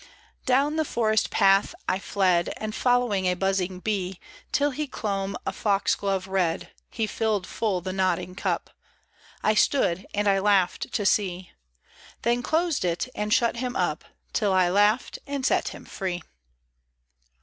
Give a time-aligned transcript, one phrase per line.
[0.47, 2.51] DOWN the forest path I fled.
[2.57, 4.19] And followed a buzzing bee.
[4.51, 6.71] Till he clomb a foxglove red.
[6.89, 8.71] He filled full the nodding cup;
[9.43, 11.51] I stood and I laughed to see;
[12.23, 14.03] Then closed it and shut him up.
[14.33, 16.23] Till I laughed and set him free.